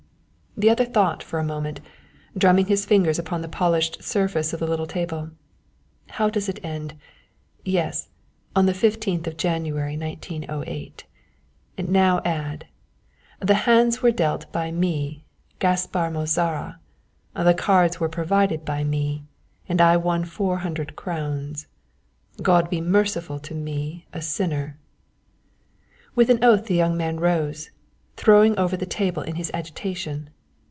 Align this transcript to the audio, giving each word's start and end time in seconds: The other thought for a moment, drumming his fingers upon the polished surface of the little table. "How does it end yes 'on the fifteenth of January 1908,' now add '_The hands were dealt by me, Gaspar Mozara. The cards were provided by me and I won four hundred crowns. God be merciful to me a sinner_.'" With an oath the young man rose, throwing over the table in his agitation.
The 0.57 0.69
other 0.69 0.83
thought 0.85 1.23
for 1.23 1.39
a 1.39 1.45
moment, 1.45 1.79
drumming 2.37 2.65
his 2.65 2.85
fingers 2.85 3.17
upon 3.17 3.41
the 3.41 3.47
polished 3.47 4.03
surface 4.03 4.51
of 4.51 4.59
the 4.59 4.67
little 4.67 4.85
table. 4.85 5.31
"How 6.09 6.29
does 6.29 6.49
it 6.49 6.59
end 6.61 6.95
yes 7.63 8.09
'on 8.53 8.65
the 8.65 8.73
fifteenth 8.73 9.25
of 9.27 9.37
January 9.37 9.95
1908,' 9.95 11.05
now 11.87 12.19
add 12.25 12.65
'_The 13.41 13.55
hands 13.61 14.01
were 14.01 14.11
dealt 14.11 14.51
by 14.51 14.71
me, 14.71 15.23
Gaspar 15.59 16.11
Mozara. 16.11 16.79
The 17.33 17.53
cards 17.53 18.01
were 18.01 18.09
provided 18.09 18.65
by 18.65 18.83
me 18.83 19.23
and 19.69 19.79
I 19.79 19.95
won 19.95 20.25
four 20.25 20.57
hundred 20.57 20.97
crowns. 20.97 21.67
God 22.41 22.69
be 22.69 22.81
merciful 22.81 23.39
to 23.39 23.55
me 23.55 24.05
a 24.11 24.17
sinner_.'" 24.19 24.73
With 26.13 26.29
an 26.29 26.43
oath 26.43 26.65
the 26.65 26.75
young 26.75 26.97
man 26.97 27.21
rose, 27.21 27.71
throwing 28.17 28.59
over 28.59 28.75
the 28.75 28.85
table 28.85 29.23
in 29.23 29.35
his 29.35 29.49
agitation. 29.53 30.29